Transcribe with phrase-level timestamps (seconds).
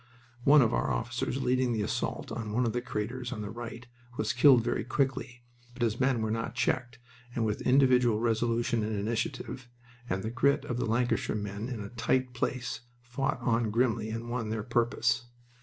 [0.45, 3.85] One of our officers leading the assault on one of the craters on the right
[4.17, 5.43] was killed very quickly,
[5.75, 6.97] but his men were not checked,
[7.35, 9.69] and with individual resolution and initiative,
[10.09, 14.27] and the grit of the Lancashire man in a tight place, fought on grimly, and
[14.27, 15.25] won their purpose.